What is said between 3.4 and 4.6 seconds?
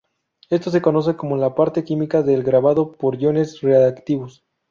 reactivos.